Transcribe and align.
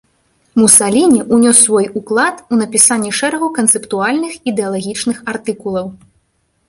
Мусаліні 0.59 1.19
ўнёс 1.35 1.57
свой 1.67 1.85
уклад 2.01 2.35
у 2.51 2.59
напісанне 2.61 3.11
шэрагу 3.21 3.47
канцэптуальных, 3.61 4.33
ідэалагічных 4.53 5.17
артыкулаў. 5.35 5.87